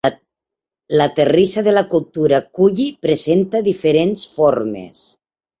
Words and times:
La 1.01 1.05
terrissa 1.19 1.63
de 1.67 1.75
la 1.75 1.83
cultura 1.93 2.39
kulli 2.61 2.87
presenta 3.07 3.63
diferents 3.71 4.25
formes. 4.39 5.07